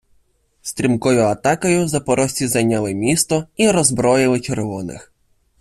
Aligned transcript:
Стрімкою 0.61 1.19
атакою 1.23 1.87
запорожці 1.87 2.47
зайняли 2.47 2.93
місто 2.93 3.47
і 3.57 3.71
роззброїли 3.71 4.39
червоних. 4.39 5.11